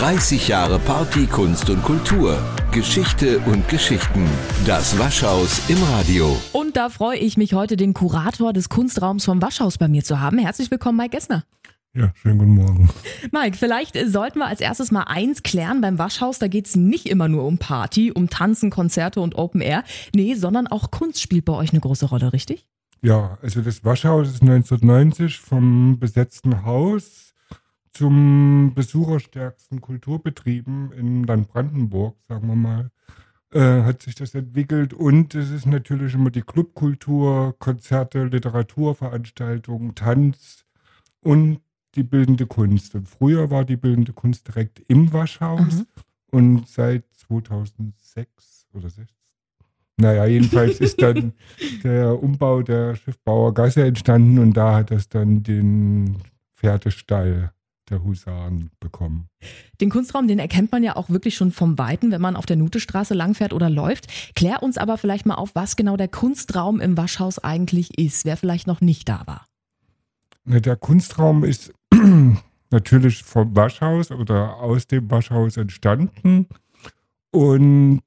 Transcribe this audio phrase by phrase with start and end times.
[0.00, 2.38] 30 Jahre Party, Kunst und Kultur.
[2.72, 4.24] Geschichte und Geschichten.
[4.64, 6.40] Das Waschhaus im Radio.
[6.54, 10.18] Und da freue ich mich heute, den Kurator des Kunstraums vom Waschhaus bei mir zu
[10.18, 10.38] haben.
[10.38, 11.44] Herzlich willkommen, Mike Gessner.
[11.92, 12.88] Ja, schönen guten Morgen.
[13.30, 16.38] Mike, vielleicht sollten wir als erstes mal eins klären beim Waschhaus.
[16.38, 19.84] Da geht es nicht immer nur um Party, um Tanzen, Konzerte und Open Air.
[20.14, 22.64] Nee, sondern auch Kunst spielt bei euch eine große Rolle, richtig?
[23.02, 27.29] Ja, also das Waschhaus ist 1990 vom besetzten Haus
[27.92, 32.90] zum besucherstärksten Kulturbetrieben in Land Brandenburg, sagen wir mal,
[33.52, 34.94] äh, hat sich das entwickelt.
[34.94, 40.64] Und es ist natürlich immer die Clubkultur, Konzerte, Literaturveranstaltungen, Tanz
[41.20, 41.60] und
[41.96, 42.94] die bildende Kunst.
[42.94, 45.86] Und früher war die bildende Kunst direkt im Waschhaus Mhm.
[46.30, 49.08] und seit 2006 oder 6.
[49.96, 51.32] Naja, jedenfalls ist dann
[51.84, 56.16] der Umbau der Schiffbauergasse entstanden und da hat es dann den
[56.54, 57.52] Pferdestall
[57.90, 59.28] der Husaren bekommen.
[59.80, 62.56] Den Kunstraum, den erkennt man ja auch wirklich schon vom Weiten, wenn man auf der
[62.56, 64.06] Nutestraße langfährt oder läuft.
[64.34, 68.36] Klär uns aber vielleicht mal auf, was genau der Kunstraum im Waschhaus eigentlich ist, wer
[68.36, 69.46] vielleicht noch nicht da war.
[70.44, 71.72] Der Kunstraum ist
[72.70, 76.46] natürlich vom Waschhaus oder aus dem Waschhaus entstanden
[77.30, 78.00] und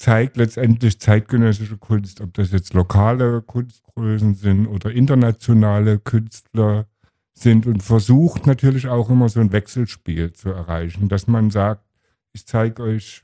[0.00, 6.86] zeigt letztendlich zeitgenössische Kunst, ob das jetzt lokale Kunstgrößen sind oder internationale Künstler
[7.40, 11.84] sind und versucht natürlich auch immer so ein Wechselspiel zu erreichen, dass man sagt,
[12.32, 13.22] ich zeige euch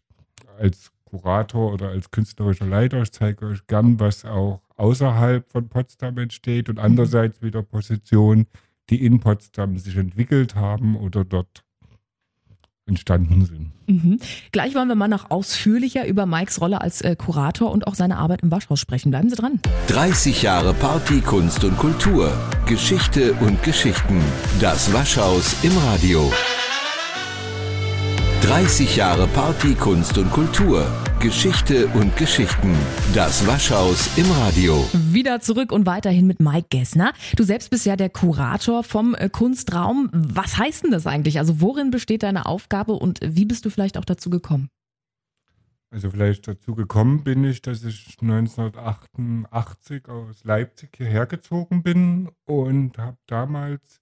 [0.59, 6.19] als Kurator oder als künstlerischer Leiter, ich zeige euch gern, was auch außerhalb von Potsdam
[6.19, 8.47] entsteht und andererseits wieder Positionen,
[8.91, 11.66] die in Potsdam sich entwickelt haben oder dort
[12.87, 13.73] entstanden sind.
[13.89, 14.21] Mhm.
[14.53, 18.17] Gleich wollen wir mal noch ausführlicher über Mikes Rolle als äh, Kurator und auch seine
[18.17, 19.11] Arbeit im Waschhaus sprechen.
[19.11, 19.61] Bleiben Sie dran.
[19.89, 22.33] 30 Jahre Party, Kunst und Kultur.
[22.67, 24.21] Geschichte und Geschichten.
[24.61, 26.33] Das Waschhaus im Radio.
[28.43, 30.87] 30 Jahre Party, Kunst und Kultur.
[31.27, 32.73] Geschichte und Geschichten.
[33.13, 34.89] Das Waschhaus im Radio.
[35.11, 37.13] Wieder zurück und weiterhin mit Mike Gessner.
[37.35, 40.09] Du selbst bist ja der Kurator vom äh, Kunstraum.
[40.13, 41.41] Was heißt denn das eigentlich?
[41.41, 44.69] Also worin besteht deine Aufgabe und wie bist du vielleicht auch dazu gekommen?
[45.91, 52.99] Also vielleicht dazu gekommen bin ich, dass ich 1988 aus Leipzig hierher gezogen bin und
[52.99, 54.01] habe damals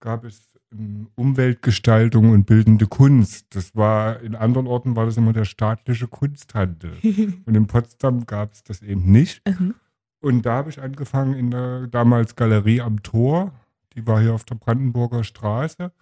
[0.00, 3.54] gab es ähm, Umweltgestaltung und bildende Kunst.
[3.54, 6.92] Das war in anderen Orten war das immer der staatliche Kunsthandel
[7.46, 9.46] und in Potsdam gab es das eben nicht.
[9.46, 9.74] Mhm.
[10.20, 13.52] Und da habe ich angefangen in der damals Galerie am Tor.
[13.94, 15.92] Die war hier auf der Brandenburger Straße.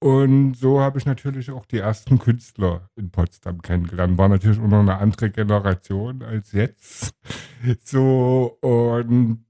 [0.00, 4.18] Und so habe ich natürlich auch die ersten Künstler in Potsdam kennengelernt.
[4.18, 7.14] War natürlich auch noch eine andere Generation als jetzt.
[7.84, 9.43] So, und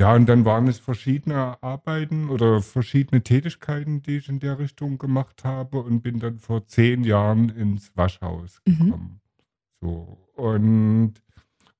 [0.00, 4.98] ja, und dann waren es verschiedene Arbeiten oder verschiedene Tätigkeiten, die ich in der Richtung
[4.98, 8.78] gemacht habe und bin dann vor zehn Jahren ins Waschhaus Mhm.
[8.78, 9.20] gekommen.
[9.80, 11.14] So, und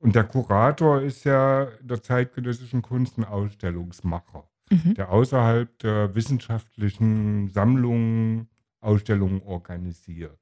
[0.00, 4.94] und der Kurator ist ja in der zeitgenössischen Kunst ein Ausstellungsmacher, Mhm.
[4.94, 8.48] der außerhalb der wissenschaftlichen Sammlungen
[8.80, 10.38] Ausstellungen organisiert.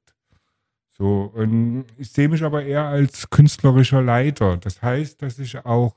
[0.98, 4.56] So, und ich sehe mich aber eher als künstlerischer Leiter.
[4.58, 5.94] Das heißt, dass ich auch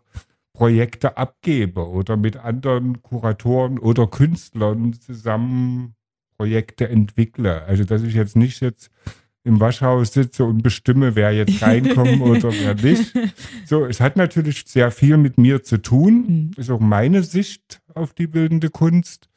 [0.60, 5.96] Projekte abgebe oder mit anderen Kuratoren oder Künstlern zusammen
[6.38, 7.64] Projekte entwickle.
[7.64, 8.92] Also, dass ich jetzt nicht jetzt
[9.46, 13.14] im Waschhaus sitze und bestimme, wer jetzt reinkommt oder wer nicht.
[13.66, 16.26] So, es hat natürlich sehr viel mit mir zu tun.
[16.28, 16.52] Mhm.
[16.58, 19.30] Ist auch meine Sicht auf die bildende Kunst.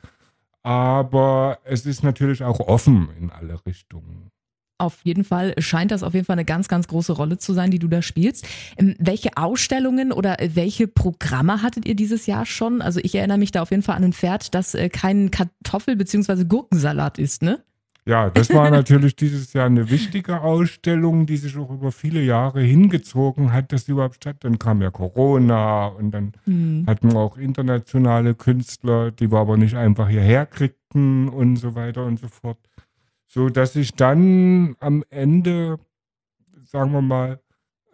[0.64, 4.32] Aber es ist natürlich auch offen in alle Richtungen.
[4.78, 7.70] Auf jeden Fall scheint das auf jeden Fall eine ganz, ganz große Rolle zu sein,
[7.70, 8.46] die du da spielst.
[8.76, 12.82] Ähm, welche Ausstellungen oder äh, welche Programme hattet ihr dieses Jahr schon?
[12.82, 15.96] Also ich erinnere mich da auf jeden Fall an ein Pferd, das äh, kein Kartoffel-
[15.96, 16.44] bzw.
[16.44, 17.62] Gurkensalat ist, ne?
[18.04, 22.60] Ja, das war natürlich dieses Jahr eine wichtige Ausstellung, die sich auch über viele Jahre
[22.60, 24.38] hingezogen hat, dass sie überhaupt statt.
[24.40, 26.84] Dann kam ja Corona und dann Hm.
[26.88, 32.04] hatten wir auch internationale Künstler, die wir aber nicht einfach hierher kriegten und so weiter
[32.04, 32.58] und so fort.
[33.34, 35.78] So dass ich dann am Ende,
[36.64, 37.40] sagen wir mal,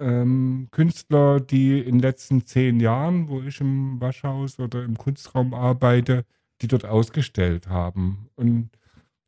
[0.01, 5.55] ähm, Künstler, die in den letzten zehn Jahren, wo ich im Waschhaus oder im Kunstraum
[5.55, 6.25] arbeite,
[6.61, 8.31] die dort ausgestellt haben.
[8.35, 8.71] Und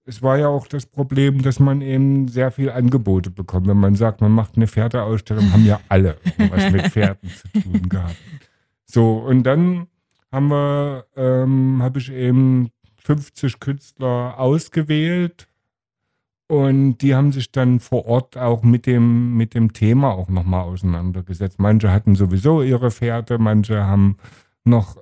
[0.05, 3.69] es war ja auch das Problem, dass man eben sehr viel Angebote bekommt.
[3.69, 7.89] Wenn man sagt, man macht eine Pferdeausstellung, haben ja alle was mit Pferden zu tun
[7.89, 8.17] gehabt.
[8.85, 9.87] So, und dann
[10.33, 15.47] haben wir, ähm, habe ich eben 50 Künstler ausgewählt
[16.51, 20.65] und die haben sich dann vor Ort auch mit dem, mit dem Thema auch nochmal
[20.65, 21.61] auseinandergesetzt.
[21.61, 24.17] Manche hatten sowieso ihre Pferde, manche haben
[24.65, 24.97] noch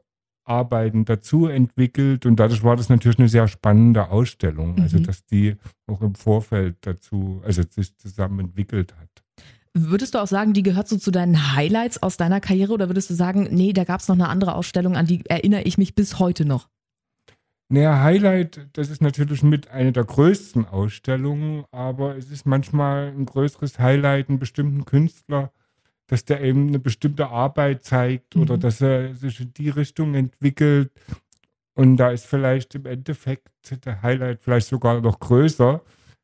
[0.45, 5.05] Arbeiten dazu entwickelt und dadurch war das natürlich eine sehr spannende Ausstellung, also Mhm.
[5.05, 5.57] dass die
[5.87, 9.09] auch im Vorfeld dazu, also sich zusammen entwickelt hat.
[9.73, 13.09] Würdest du auch sagen, die gehört so zu deinen Highlights aus deiner Karriere oder würdest
[13.09, 15.95] du sagen, nee, da gab es noch eine andere Ausstellung, an die erinnere ich mich
[15.95, 16.69] bis heute noch?
[17.71, 23.27] Naja, Highlight, das ist natürlich mit einer der größten Ausstellungen, aber es ist manchmal ein
[23.27, 25.53] größeres Highlight, einen bestimmten Künstler,
[26.07, 28.61] dass der eben eine bestimmte Arbeit zeigt oder Mhm.
[28.61, 30.91] dass er sich in die Richtung entwickelt.
[31.75, 33.51] Und da ist vielleicht im Endeffekt
[33.85, 35.83] der Highlight vielleicht sogar noch größer,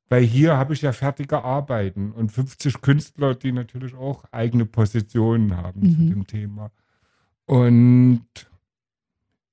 [0.08, 5.56] weil hier habe ich ja fertige Arbeiten und 50 Künstler, die natürlich auch eigene Positionen
[5.58, 6.08] haben zu Mhm.
[6.10, 6.70] dem Thema.
[7.46, 8.26] Und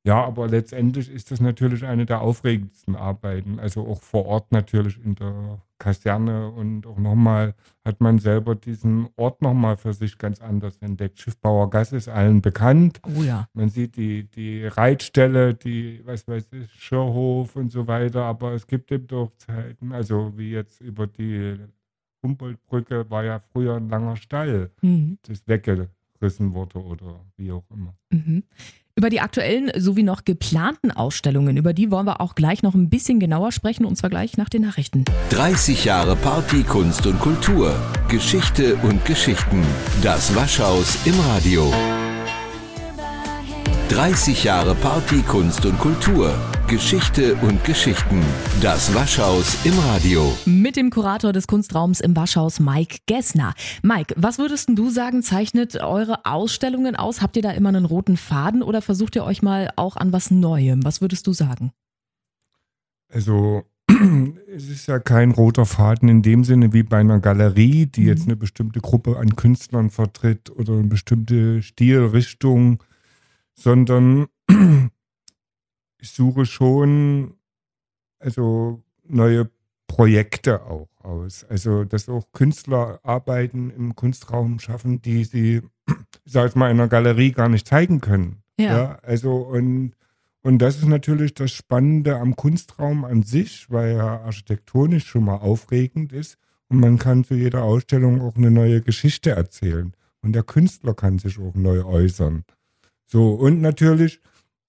[0.04, 3.60] ja, aber letztendlich ist das natürlich eine der aufregendsten Arbeiten.
[3.60, 7.56] Also auch vor Ort natürlich in der Kaserne und auch nochmal
[7.86, 11.20] hat man selber diesen Ort nochmal für sich ganz anders entdeckt.
[11.20, 13.00] Schiffbauergasse ist allen bekannt.
[13.18, 13.48] Oh ja.
[13.54, 18.68] Man sieht die, die Reitstelle, die, was weiß ich, Schirrhof und so weiter, aber es
[18.68, 21.58] gibt eben doch Zeiten, also wie jetzt über die
[22.24, 25.18] Humboldtbrücke war ja früher ein langer Stall, Mhm.
[25.24, 27.96] das weggerissen wurde oder wie auch immer.
[28.12, 28.44] Mhm.
[29.02, 32.88] Über die aktuellen sowie noch geplanten Ausstellungen, über die wollen wir auch gleich noch ein
[32.92, 35.06] bisschen genauer sprechen und zwar gleich nach den Nachrichten.
[35.32, 37.74] 30 Jahre Party, Kunst und Kultur.
[38.10, 39.64] Geschichte und Geschichten.
[40.04, 41.74] Das Waschhaus im Radio.
[43.90, 46.36] 30 Jahre Party, Kunst und Kultur.
[46.72, 48.22] Geschichte und Geschichten.
[48.62, 50.38] Das Waschhaus im Radio.
[50.46, 53.56] Mit dem Kurator des Kunstraums im Waschhaus, Mike Gessner.
[53.84, 57.22] Mike, was würdest du sagen, zeichnet eure Ausstellungen aus?
[57.22, 60.32] Habt ihr da immer einen roten Faden oder versucht ihr euch mal auch an was
[60.32, 60.86] Neuem?
[60.86, 61.74] Was würdest du sagen?
[63.10, 63.64] Also
[64.56, 68.22] es ist ja kein roter Faden in dem Sinne wie bei einer Galerie, die jetzt
[68.22, 68.30] Mhm.
[68.30, 72.82] eine bestimmte Gruppe an Künstlern vertritt oder eine bestimmte Stilrichtung,
[73.56, 74.28] sondern
[76.02, 77.36] ich suche schon
[78.20, 79.50] also neue
[79.88, 81.46] Projekte auch aus.
[81.50, 85.62] Also dass auch Künstler Arbeiten im Kunstraum schaffen, die sie,
[86.26, 88.44] ich sag jetzt mal, in einer Galerie gar nicht zeigen können.
[88.60, 89.94] Ja, also und,
[90.44, 95.38] und das ist natürlich das Spannende am Kunstraum an sich, weil er architektonisch schon mal
[95.38, 96.38] aufregend ist
[96.68, 101.18] und man kann zu jeder Ausstellung auch eine neue Geschichte erzählen und der Künstler kann
[101.18, 102.44] sich auch neu äußern.
[103.06, 104.22] So und natürlich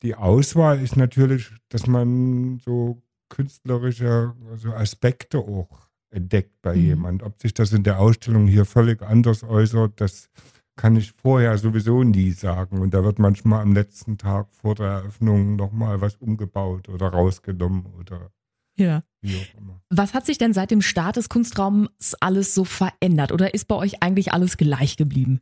[0.02, 6.82] die Auswahl ist natürlich, dass man so künstlerische also Aspekte auch entdeckt bei Mhm.
[6.82, 7.22] jemand.
[7.22, 10.28] Ob sich das in der Ausstellung hier völlig anders äußert, das
[10.76, 12.78] kann ich vorher sowieso nie sagen.
[12.81, 17.87] Und da wird manchmal am letzten Tag vor der Eröffnung nochmal was umgebaut oder rausgenommen
[17.98, 18.31] oder
[18.76, 19.02] Ja.
[19.20, 19.81] wie auch immer.
[19.90, 23.76] Was hat sich denn seit dem Start des Kunstraums alles so verändert oder ist bei
[23.76, 25.40] euch eigentlich alles gleich geblieben?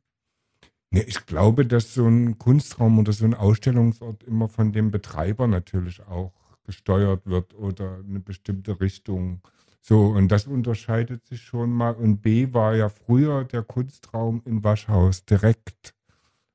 [0.92, 5.46] Nee, ich glaube, dass so ein Kunstraum oder so ein Ausstellungsort immer von dem Betreiber
[5.46, 6.32] natürlich auch
[6.64, 9.40] gesteuert wird oder eine bestimmte Richtung.
[9.80, 11.94] So, und das unterscheidet sich schon mal.
[11.94, 15.94] Und B war ja früher der Kunstraum im Waschhaus direkt.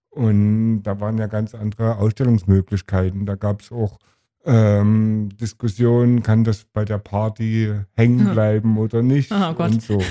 [0.09, 3.25] Und da waren ja ganz andere Ausstellungsmöglichkeiten.
[3.25, 3.99] Da gab es auch
[4.45, 9.71] ähm, Diskussionen, kann das bei der Party hängen bleiben oder nicht Oh Gott.
[9.71, 10.01] und so.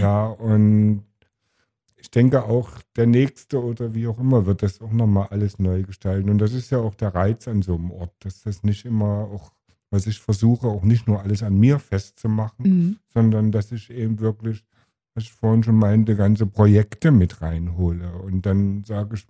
[0.00, 1.04] Ja, und
[2.06, 5.82] ich denke auch, der nächste oder wie auch immer wird das auch nochmal alles neu
[5.82, 6.30] gestalten.
[6.30, 9.28] Und das ist ja auch der Reiz an so einem Ort, dass das nicht immer
[9.32, 9.50] auch,
[9.90, 12.96] was ich versuche, auch nicht nur alles an mir festzumachen, Mhm.
[13.12, 14.64] sondern dass ich eben wirklich,
[15.16, 18.12] was ich vorhin schon meinte, ganze Projekte mit reinhole.
[18.22, 19.26] Und dann sage ich,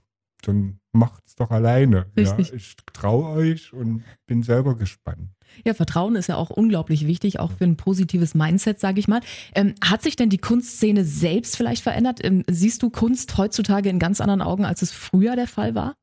[0.46, 2.06] dann macht's doch alleine.
[2.16, 2.52] Ja, Richtig.
[2.52, 5.30] ich traue euch und bin selber gespannt.
[5.64, 9.20] Ja, Vertrauen ist ja auch unglaublich wichtig, auch für ein positives Mindset, sage ich mal.
[9.54, 12.20] Ähm, hat sich denn die Kunstszene selbst vielleicht verändert?
[12.22, 15.94] Ähm, siehst du Kunst heutzutage in ganz anderen Augen, als es früher der Fall war?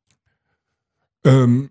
[1.25, 1.69] Ähm,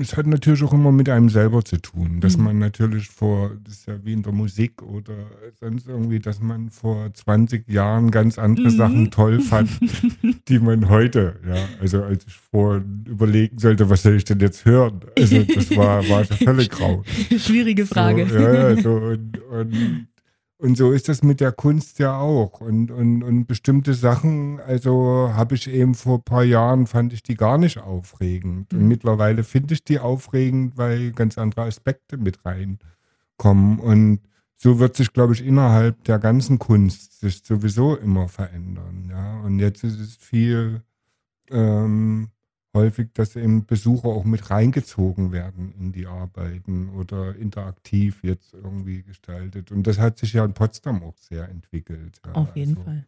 [0.00, 2.44] es hat natürlich auch immer mit einem selber zu tun, dass Mhm.
[2.44, 5.14] man natürlich vor, das ist ja wie in der Musik oder
[5.60, 8.76] sonst irgendwie, dass man vor 20 Jahren ganz andere Mhm.
[8.76, 9.70] Sachen toll fand,
[10.48, 14.64] die man heute, ja, also als ich vorhin überlegen sollte, was soll ich denn jetzt
[14.64, 15.00] hören?
[15.18, 17.02] Also das war, war schon völlig grau.
[17.38, 18.26] Schwierige Frage.
[18.28, 20.06] So, ja, ja, so und, und,
[20.64, 22.62] und so ist das mit der Kunst ja auch.
[22.62, 27.22] Und, und, und bestimmte Sachen, also habe ich eben vor ein paar Jahren, fand ich
[27.22, 28.72] die gar nicht aufregend.
[28.72, 28.88] Und Mhm.
[28.88, 33.78] mittlerweile finde ich die aufregend, weil ganz andere Aspekte mit reinkommen.
[33.78, 34.20] Und
[34.56, 39.08] so wird sich, glaube ich, innerhalb der ganzen Kunst sich sowieso immer verändern.
[39.10, 39.40] Ja?
[39.40, 40.80] Und jetzt ist es viel
[41.50, 42.30] ähm,
[42.74, 49.02] häufig, dass eben Besucher auch mit reingezogen werden in die Arbeiten oder interaktiv jetzt irgendwie
[49.02, 49.70] gestaltet.
[49.72, 52.20] Und das hat sich ja in Potsdam auch sehr entwickelt.
[52.26, 52.32] Ja.
[52.32, 53.06] Auf jeden Also, Fall.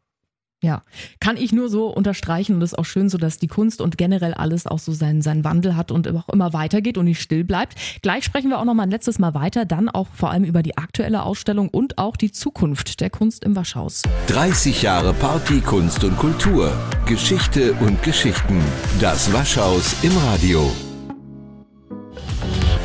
[0.62, 0.82] Ja,
[1.20, 3.98] kann ich nur so unterstreichen und es ist auch schön so, dass die Kunst und
[3.98, 7.44] generell alles auch so seinen, seinen Wandel hat und auch immer weitergeht und nicht still
[7.44, 7.74] bleibt.
[8.00, 10.62] Gleich sprechen wir auch noch mal ein letztes Mal weiter, dann auch vor allem über
[10.62, 14.02] die aktuelle Ausstellung und auch die Zukunft der Kunst im Waschhaus.
[14.28, 16.72] 30 Jahre Party, Kunst und Kultur.
[17.04, 18.58] Geschichte und Geschichten.
[18.98, 20.72] Das Waschhaus im Radio.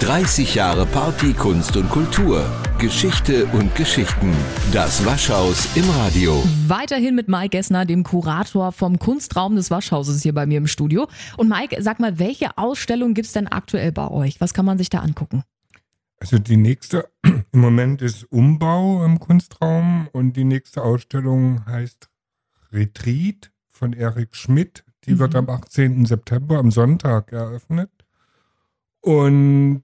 [0.02, 2.46] 30 Jahre Party, Kunst und Kultur.
[2.82, 4.34] Geschichte und Geschichten.
[4.72, 6.44] Das Waschhaus im Radio.
[6.68, 11.08] Weiterhin mit Mike Gessner, dem Kurator vom Kunstraum des Waschhauses hier bei mir im Studio.
[11.38, 14.42] Und Mike, sag mal, welche Ausstellung gibt's denn aktuell bei euch?
[14.42, 15.44] Was kann man sich da angucken?
[16.20, 22.10] Also die nächste im Moment ist Umbau im Kunstraum und die nächste Ausstellung heißt
[22.72, 24.84] Retreat von Erik Schmidt.
[25.06, 25.20] Die mhm.
[25.20, 26.08] wird am 18.
[26.08, 27.92] September am Sonntag eröffnet.
[29.02, 29.84] Und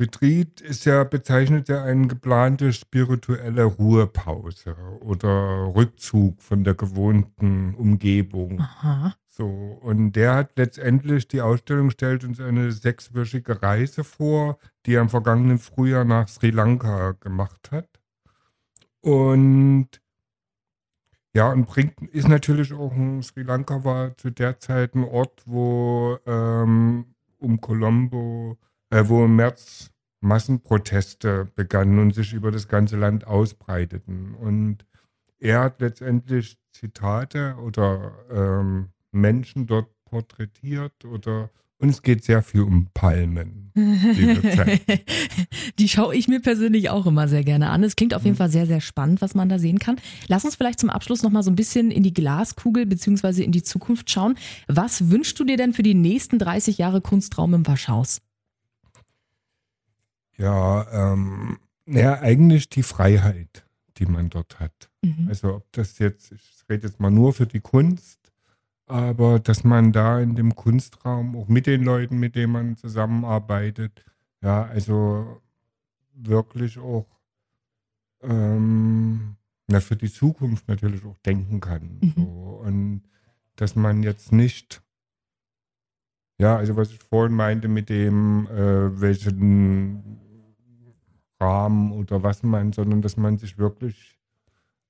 [0.00, 8.60] Retreat ist ja bezeichnet ja eine geplante spirituelle Ruhepause oder Rückzug von der gewohnten Umgebung.
[8.60, 9.14] Aha.
[9.28, 15.02] So, und der hat letztendlich, die Ausstellung stellt uns eine sechswöchige Reise vor, die er
[15.02, 17.88] im vergangenen Frühjahr nach Sri Lanka gemacht hat.
[19.00, 19.88] Und
[21.36, 25.42] ja, und bringt, ist natürlich auch ein, Sri Lanka war zu der Zeit ein Ort,
[25.46, 28.56] wo ähm, um Colombo
[29.02, 34.34] wo im März Massenproteste begannen und sich über das ganze Land ausbreiteten.
[34.34, 34.86] Und
[35.38, 42.62] er hat letztendlich Zitate oder ähm, Menschen dort porträtiert oder und es geht sehr viel
[42.62, 43.72] um Palmen.
[45.78, 47.82] Die schaue ich mir persönlich auch immer sehr gerne an.
[47.82, 48.38] Es klingt auf jeden mhm.
[48.38, 49.96] Fall sehr, sehr spannend, was man da sehen kann.
[50.28, 53.64] Lass uns vielleicht zum Abschluss nochmal so ein bisschen in die Glaskugel beziehungsweise in die
[53.64, 54.36] Zukunft schauen.
[54.68, 58.20] Was wünschst du dir denn für die nächsten 30 Jahre Kunstraum im Waschhaus?
[60.36, 63.64] Ja, ähm, ja, eigentlich die Freiheit,
[63.98, 64.90] die man dort hat.
[65.02, 65.28] Mhm.
[65.28, 68.32] Also ob das jetzt, ich rede jetzt mal nur für die Kunst,
[68.86, 74.04] aber dass man da in dem Kunstraum auch mit den Leuten, mit denen man zusammenarbeitet,
[74.42, 75.40] ja, also
[76.14, 77.06] wirklich auch
[78.22, 79.36] ähm,
[79.66, 81.98] na, für die Zukunft natürlich auch denken kann.
[82.00, 82.12] Mhm.
[82.16, 82.60] So.
[82.64, 83.02] Und
[83.56, 84.82] dass man jetzt nicht
[86.38, 90.20] ja, also was ich vorhin meinte mit dem, äh, welchen
[91.44, 94.18] Rahmen oder was man, sondern dass man sich wirklich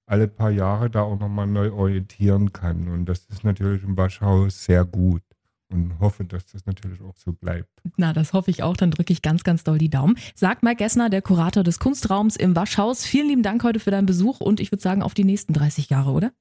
[0.06, 2.88] alle paar Jahre da auch nochmal neu orientieren kann.
[2.88, 5.22] Und das ist natürlich im Waschhaus sehr gut
[5.70, 7.70] und hoffe, dass das natürlich auch so bleibt.
[7.96, 8.76] Na, das hoffe ich auch.
[8.76, 10.16] Dann drücke ich ganz, ganz doll die Daumen.
[10.34, 13.04] Sagt Mike Gessner, der Kurator des Kunstraums im Waschhaus.
[13.04, 15.90] Vielen lieben Dank heute für deinen Besuch und ich würde sagen, auf die nächsten 30
[15.90, 16.32] Jahre, oder?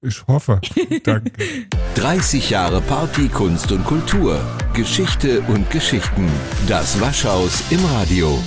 [0.00, 0.60] Ich hoffe.
[1.04, 1.32] Danke.
[1.94, 4.40] 30 Jahre Party, Kunst und Kultur.
[4.74, 6.30] Geschichte und Geschichten.
[6.66, 8.38] Das Waschhaus im Radio.